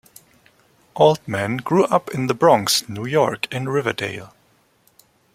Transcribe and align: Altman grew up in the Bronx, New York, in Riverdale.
Altman 0.95 1.57
grew 1.57 1.83
up 1.83 2.09
in 2.09 2.25
the 2.25 2.33
Bronx, 2.33 2.89
New 2.89 3.05
York, 3.05 3.45
in 3.53 3.69
Riverdale. 3.69 4.33